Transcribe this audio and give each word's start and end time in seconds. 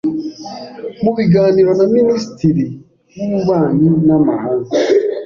Mu 1.03 1.11
biganiro 1.17 1.71
na 1.79 1.85
Minisitiri 1.95 2.65
w’Ububanyi 3.17 3.87
n’Amahanga 4.07 4.69